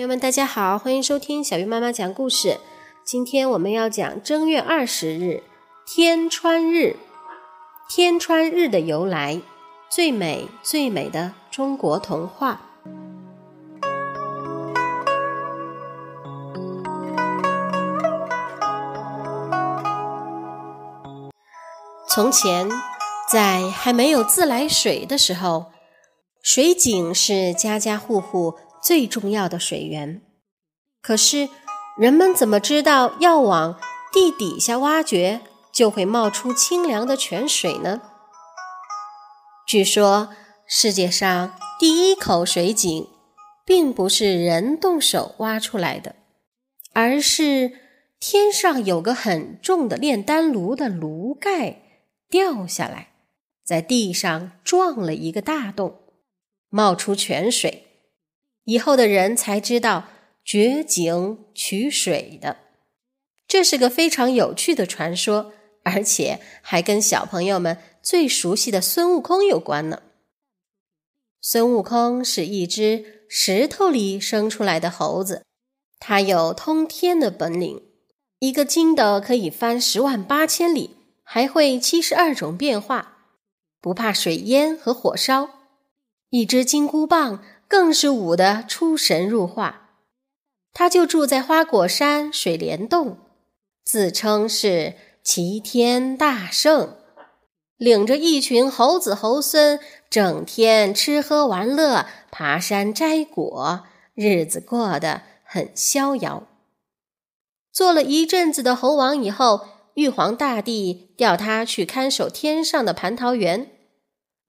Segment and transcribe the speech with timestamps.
[0.00, 2.58] 朋友们，大家好，欢迎收听小鱼妈妈讲故事。
[3.04, 5.42] 今天我们要讲正月二十日
[5.86, 6.96] 天穿日。
[7.86, 9.42] 天穿日的由来，
[9.90, 12.62] 最美最美的中国童话。
[22.08, 22.70] 从前，
[23.30, 25.66] 在还没有自来水的时候，
[26.40, 28.54] 水井是家家户户。
[28.82, 30.22] 最重要的水源，
[31.02, 31.48] 可是
[31.98, 33.78] 人们怎么知道要往
[34.12, 35.40] 地底下挖掘
[35.72, 38.00] 就会冒出清凉的泉水呢？
[39.66, 40.30] 据说
[40.66, 43.08] 世界上第一口水井
[43.64, 46.16] 并不是人动手挖出来的，
[46.92, 47.72] 而是
[48.18, 51.82] 天上有个很重的炼丹炉的炉盖
[52.28, 53.10] 掉下来，
[53.64, 56.00] 在地上撞了一个大洞，
[56.68, 57.89] 冒出泉水。
[58.70, 60.04] 以后的人才知道
[60.44, 62.58] 掘井取水的，
[63.48, 70.02] 这是个非常有趣的传说，而且还跟小朋友们最熟悉的孙悟空有关呢。
[71.40, 75.44] 孙悟空是一只石头里生出来的猴子，
[75.98, 77.82] 他有通天的本领，
[78.38, 83.18] 一个筋斗可以翻十万八千里，还会七十二种变化，
[83.80, 85.50] 不怕水淹和火烧，
[86.28, 87.42] 一只金箍棒。
[87.70, 89.90] 更是舞得出神入化，
[90.72, 93.18] 他就住在花果山水帘洞，
[93.84, 96.96] 自称是齐天大圣，
[97.76, 99.78] 领着一群猴子猴孙，
[100.10, 106.48] 整天吃喝玩乐，爬山摘果，日子过得很逍遥。
[107.72, 113.70] 做了一阵子的猴王以后，玉皇大帝调他去看守天上的蟠桃园。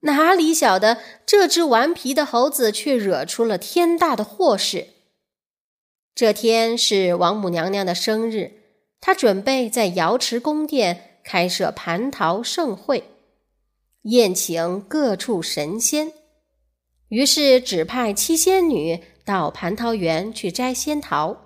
[0.02, 4.88] 哪里晓得，这只顽皮的猴子却惹出了天大的祸事。
[6.14, 8.52] 这天是王母娘娘的生日，
[9.00, 13.04] 她准备在瑶池宫殿开设蟠桃盛会，
[14.02, 16.12] 宴请各处神仙。
[17.08, 21.36] 于是指派七仙女到蟠桃园去摘仙桃。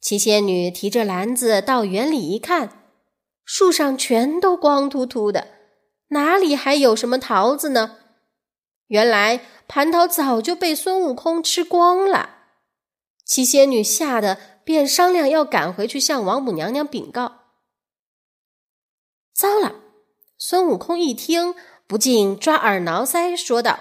[0.00, 2.84] 七仙女提着篮子到园里一看，
[3.44, 5.55] 树上全都光秃秃的。
[6.08, 7.98] 哪里还有什么桃子呢？
[8.88, 12.34] 原来蟠桃早就被孙悟空吃光了。
[13.24, 17.40] 七仙女吓得便商量要赶回去向王母娘娘禀告。
[19.34, 19.80] 糟了！
[20.38, 21.54] 孙悟空一听，
[21.88, 23.80] 不禁抓耳挠腮，说道：“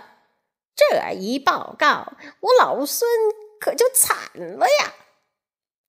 [0.75, 3.07] 这一报告，我老孙
[3.59, 4.93] 可就惨了呀！”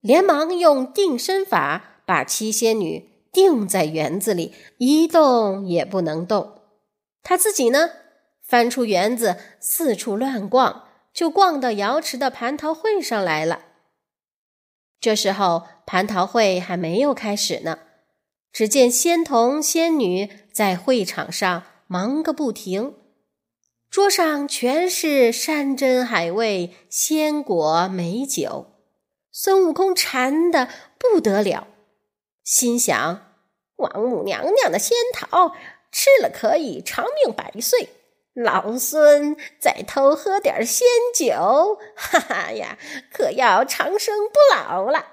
[0.00, 3.15] 连忙用定身法把七仙女。
[3.36, 6.62] 定在园子里，一动也不能动。
[7.22, 7.90] 他自己呢，
[8.42, 13.60] 翻出园子，四处乱逛，就逛到瑶池的蟠桃会上来了。
[14.98, 17.80] 这时候，蟠桃会还没有开始呢。
[18.50, 22.94] 只见仙童仙女在会场上忙个不停，
[23.90, 28.72] 桌上全是山珍海味、鲜果美酒。
[29.30, 31.68] 孙悟空馋得不得了，
[32.42, 33.25] 心想。
[33.76, 35.54] 王母娘娘的仙桃
[35.92, 37.88] 吃了可以长命百岁，
[38.34, 42.78] 老孙再偷喝点仙酒，哈哈呀，
[43.12, 45.12] 可要长生不老了。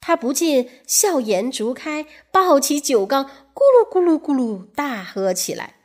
[0.00, 3.24] 他不禁笑颜逐开，抱起酒缸，
[3.54, 5.76] 咕噜咕噜咕噜大喝起来。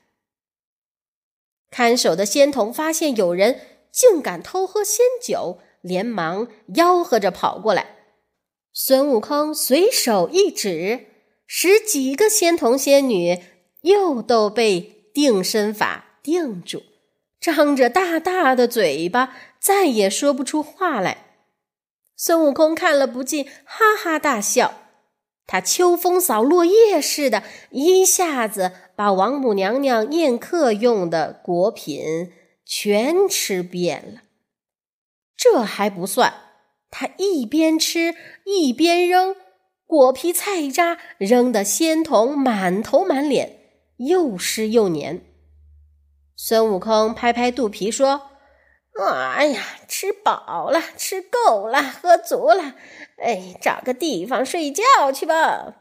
[1.70, 3.60] 看守的仙童发现有人
[3.92, 7.98] 竟敢偷喝仙酒，连忙吆喝着跑过来。
[8.74, 11.07] 孙悟空随手一指。
[11.48, 13.42] 十几个仙童仙女
[13.82, 16.84] 又都被定身法定住，
[17.40, 21.26] 张着大大的嘴巴，再也说不出话来。
[22.18, 24.74] 孙悟空看了不禁哈哈大笑，
[25.46, 32.34] 他秋风扫落叶似的，一下子把王母娘娘宴客用的果品
[32.66, 34.24] 全吃遍了。
[35.38, 36.34] 这还不算，
[36.92, 39.36] 他一边吃一边扔。
[39.88, 43.58] 果皮菜渣扔得仙童满头满脸，
[43.98, 45.22] 又湿又黏。
[46.36, 48.30] 孙悟空拍拍肚皮说
[49.00, 52.76] ：“哎呀，吃饱了，吃够了，喝足了，
[53.18, 55.76] 哎，找个地方睡觉去吧。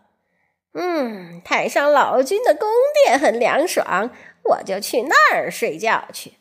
[0.73, 2.69] 嗯，太上老君的宫
[3.05, 4.11] 殿很凉爽，
[4.45, 6.35] 我就去那儿睡觉去。”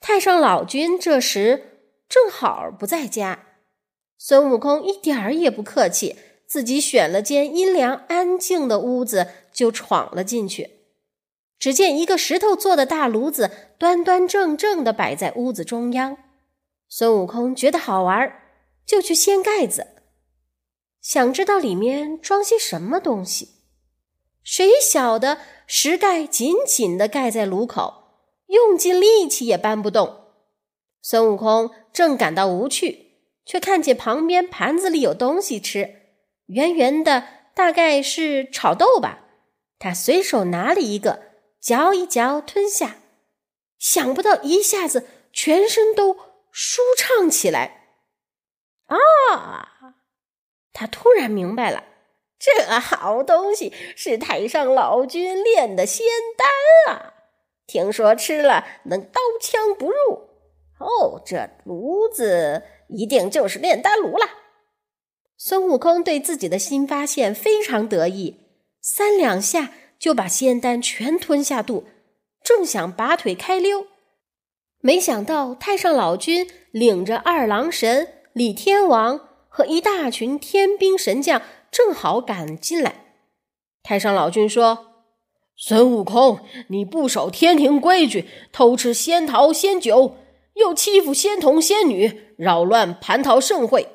[0.00, 3.53] 太上老君这时正好不在家。
[4.16, 6.16] 孙悟空一点儿也不客气，
[6.46, 10.70] 自己选了间阴凉安静的屋子，就闯了进去。
[11.58, 16.16] 只见一个石头做的大炉子，端端正正的摆在屋子中央。
[16.88, 18.32] 孙悟空觉得好玩，
[18.86, 19.86] 就去掀盖子，
[21.00, 23.62] 想知道里面装些什么东西。
[24.42, 28.04] 谁晓得石盖紧紧地盖在炉口，
[28.48, 30.24] 用尽力气也搬不动。
[31.00, 33.03] 孙悟空正感到无趣，
[33.44, 36.02] 却看见旁边盘子里有东西吃，
[36.46, 37.24] 圆圆的，
[37.54, 39.20] 大概是炒豆吧。
[39.78, 41.22] 他随手拿了一个，
[41.60, 42.96] 嚼一嚼，吞下，
[43.78, 46.16] 想不到一下子全身都
[46.50, 47.82] 舒畅起来。
[48.86, 49.96] 啊！
[50.72, 51.84] 他突然明白了。
[52.38, 56.06] 这好东西是太上老君炼的仙
[56.36, 57.14] 丹啊！
[57.66, 60.28] 听说吃了能刀枪不入。
[60.78, 64.26] 哦，这炉子一定就是炼丹炉了。
[65.36, 68.36] 孙悟空对自己的新发现非常得意，
[68.80, 71.84] 三两下就把仙丹全吞下肚，
[72.42, 73.86] 正想拔腿开溜，
[74.80, 81.42] 没想到太上老君领着二郎神、李天王和一大群天兵神将。
[81.70, 83.16] 正好赶进来，
[83.82, 85.02] 太上老君说
[85.58, 86.38] ：“孙悟空，
[86.68, 90.14] 你不守天庭规矩，偷吃仙桃仙酒，
[90.54, 93.88] 又欺负仙童仙女，扰乱蟠桃盛会，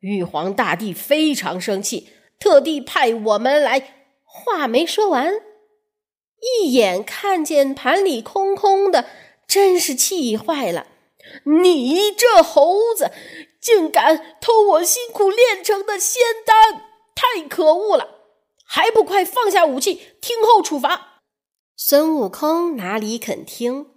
[0.00, 2.08] 玉皇大帝非常生气，
[2.38, 3.98] 特地派我们来。”
[4.34, 5.34] 话没说完，
[6.40, 9.04] 一眼看见盘里空空的，
[9.46, 10.86] 真是气坏了。
[11.44, 13.12] 你这猴子，
[13.60, 16.82] 竟敢偷我辛苦炼成的仙丹！
[17.14, 18.20] 太可恶了！
[18.64, 21.20] 还不快放下武器，听候处罚！
[21.76, 23.88] 孙悟空哪里肯听，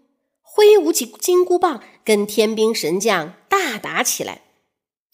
[0.41, 4.43] 挥舞起金箍棒，跟天兵神将大打起来。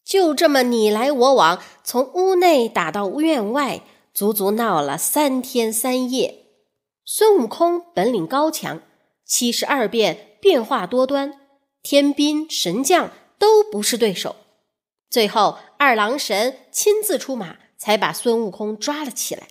[0.05, 3.81] 就这么你来我往，从屋内打到院外，
[4.13, 6.45] 足足闹了三天三夜。
[7.03, 8.81] 孙悟空本领高强，
[9.25, 11.39] 七十二变变化多端，
[11.81, 13.09] 天兵神将
[13.39, 14.35] 都不是对手。
[15.09, 17.55] 最后，二郎神亲自出马。
[17.81, 19.47] 才把孙悟空抓了起来。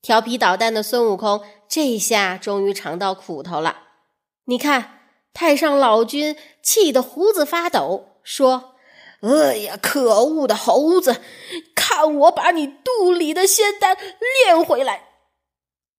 [0.00, 3.88] 调皮捣蛋的孙悟空这下终于尝到苦头了。
[4.44, 4.99] 你看，
[5.32, 8.74] 太上老君气得胡子发抖，说
[9.22, 11.20] ：“哎呀，可恶的猴子，
[11.74, 13.96] 看我把你肚里的仙丹
[14.44, 15.08] 炼回来！”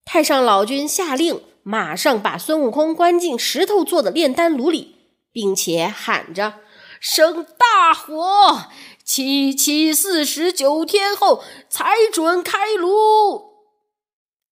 [0.05, 4.95] 太上老君下令，马上把孙悟空关进石头做的炼丹炉里，
[5.31, 6.55] 并且喊着
[6.99, 8.65] ：“生大火！”
[9.03, 13.55] 七七四十九天后才准开炉，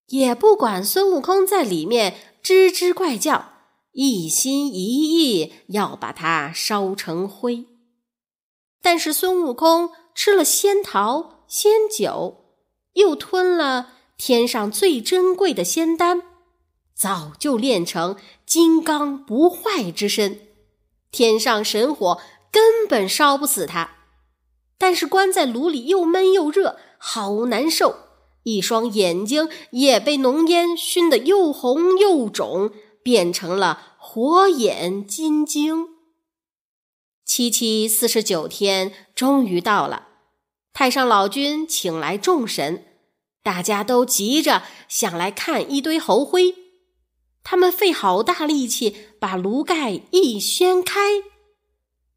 [0.07, 3.49] 也不管孙悟空在里面吱吱怪叫，
[3.91, 7.65] 一心一意要把它烧成灰。
[8.81, 12.45] 但是孙悟空吃了仙桃、仙酒，
[12.94, 16.21] 又吞了天上最珍贵的仙丹，
[16.95, 18.15] 早就练成
[18.45, 20.47] 金刚不坏之身，
[21.12, 22.19] 天上神火
[22.51, 23.97] 根本烧不死他。
[24.77, 27.95] 但是关在炉里又闷又热，好难受。
[28.44, 32.71] 一双眼睛也被浓烟熏得又红又肿，
[33.04, 35.88] 变成了火眼金睛。
[37.25, 40.07] 七七四十九天终于到了，
[40.74, 42.86] 太上老君请来众神，
[43.44, 46.56] 大家都急着想来看一堆猴灰。
[47.44, 51.24] 他们费好大力气把炉盖一掀开。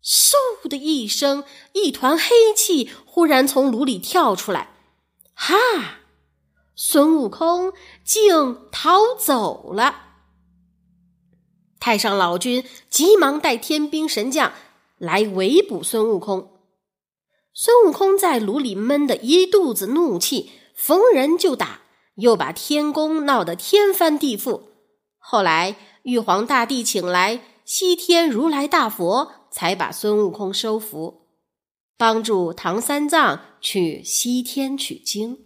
[0.03, 4.75] 嗖的一声，一团黑气忽然从炉里跳出来，
[5.35, 5.57] 哈！
[6.75, 7.73] 孙悟空
[8.03, 10.12] 竟逃走了。
[11.83, 14.53] 太上老君急忙带天兵神将
[14.99, 16.61] 来围捕孙悟空。
[17.53, 21.81] 孙悟空在炉里闷得一肚子怒气，逢人就打，
[22.15, 24.63] 又把天宫闹得天翻地覆。
[25.19, 25.75] 后来
[26.05, 29.33] 玉皇大帝请来西天如来大佛。
[29.55, 31.27] 才把孙悟空收服，
[31.99, 35.41] 帮助唐三藏去西天取经。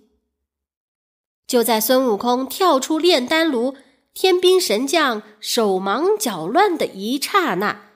[1.45, 3.75] 就在孙悟空跳出炼丹炉，
[4.19, 7.91] 天兵神将手忙脚乱的一刹那，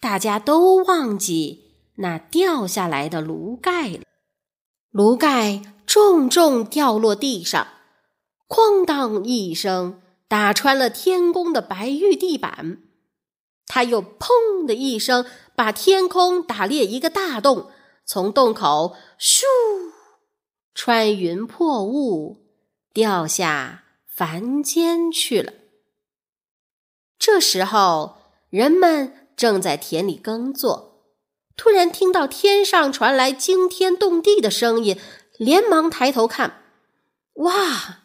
[0.00, 1.64] 大家都忘记
[1.96, 4.00] 那掉下来的炉盖了。
[4.90, 7.66] 炉盖重重掉落地上，
[8.48, 12.78] 哐当一声，打穿了天宫的白玉地板。
[13.66, 15.26] 他又砰的一声。
[15.54, 17.70] 把天空打裂一个大洞，
[18.04, 19.40] 从洞口咻
[20.74, 22.44] 穿云破雾，
[22.92, 25.54] 掉下凡间去了。
[27.18, 28.16] 这时候，
[28.50, 31.02] 人们正在田里耕作，
[31.56, 34.98] 突然听到天上传来惊天动地的声音，
[35.38, 36.62] 连忙抬头看，
[37.34, 38.02] 哇！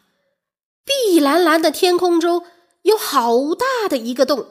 [0.84, 2.44] 碧蓝蓝的天空中
[2.82, 4.46] 有好大的一个洞，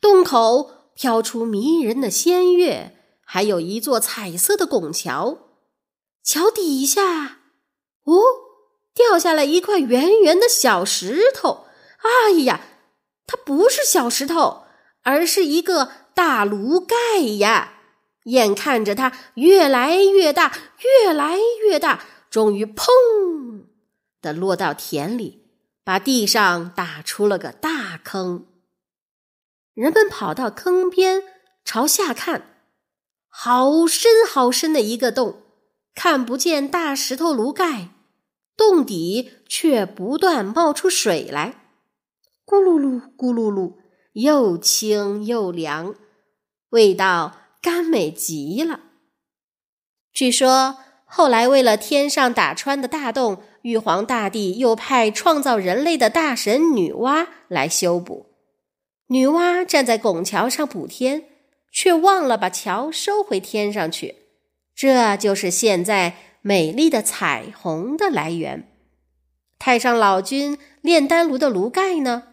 [0.00, 0.82] 洞口。
[0.94, 2.94] 飘出迷人的仙乐，
[3.24, 5.38] 还有一座彩色的拱桥。
[6.22, 7.38] 桥底下，
[8.04, 8.20] 哦，
[8.94, 11.64] 掉下来一块圆圆的小石头。
[12.02, 12.60] 哎呀，
[13.32, 14.64] 它不是小石头，
[15.04, 17.78] 而是一个大炉盖呀！
[18.24, 22.84] 眼看着它越来越大，越来越大，终于砰
[24.20, 25.46] 的落到田里，
[25.82, 28.44] 把地上打出了个大坑。
[29.72, 31.22] 人们跑到坑边，
[31.64, 32.58] 朝下看，
[33.30, 35.42] 好深好深的一个洞，
[35.94, 37.88] 看不见大石头炉盖，
[38.58, 41.61] 洞底却不断冒出水来，
[42.46, 43.74] 咕噜噜，咕噜噜，
[44.12, 45.94] 又清又凉，
[46.70, 47.38] 味道。
[47.62, 48.80] 甘美极了。
[50.12, 58.26] 据说后来为了天上打穿的大洞，玉皇大帝又派创造人类的大神女娲来修补。
[59.06, 61.26] 女娲站在拱桥上补天，
[61.70, 64.16] 却忘了把桥收回天上去。
[64.74, 68.68] 这就是现在美丽的彩虹的来源。
[69.60, 72.24] 太上老君炼丹炉的炉盖呢？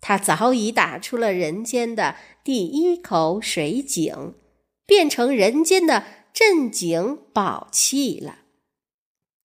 [0.00, 4.34] 他早已打出了人间的第一口水井。
[4.86, 6.02] 变成人间的
[6.32, 8.38] 镇井宝器了。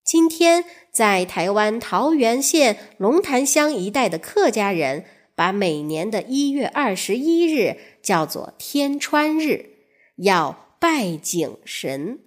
[0.04, 9.70] 今天，在台湾桃源县龙潭乡一带的客家人，把每年的一月二十一日叫做天穿日，
[10.16, 12.22] 要拜井神，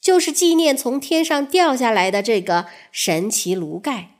[0.00, 4.12] 就是纪念从天上掉下来的这个神奇炉盖，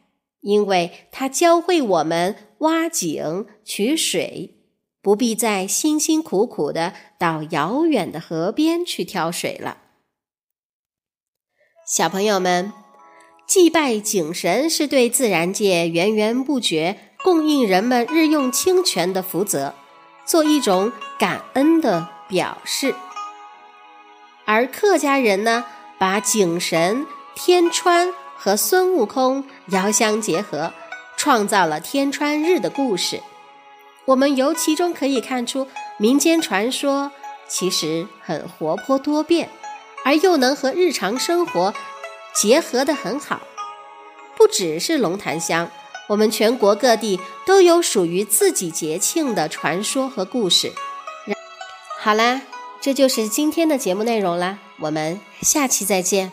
[0.43, 4.59] 因为它教会我们挖井取水。
[5.01, 9.79] 不必再辛辛苦苦的到遥远的河边去挑水了。
[11.85, 12.73] 小朋友们，
[13.45, 19.75] 祭拜井神是对自然界源源不绝供应人们日用清泉的福泽，
[20.25, 22.95] 做一种感恩的表示。
[24.45, 25.65] 而客家人呢，
[25.99, 30.73] 把井神天川和孙悟空遥相结合，
[31.17, 33.23] 创造了天川日的故事。
[34.05, 37.13] 我们由其中可以看出，民间传说
[37.47, 39.49] 其实很活泼多变，
[40.05, 41.73] 而又能和日常生活
[42.35, 43.43] 结合得很好。
[44.37, 45.71] 不只是龙潭乡，
[46.09, 50.73] 我们全国各地都有属于自己节庆的传说和故事。
[52.01, 52.43] 好啦，
[52.81, 56.33] 这就是今天的节目内容啦，我们下期再见。